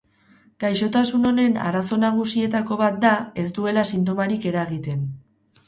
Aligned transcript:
Gaixotasun 0.61 1.27
honen 1.31 1.59
arazo 1.65 1.99
nagusietako 2.05 2.79
bat 2.81 2.99
da 3.05 3.13
ez 3.45 3.47
duela 3.61 3.87
sintomarik 3.93 4.51
eragiten. 4.55 5.09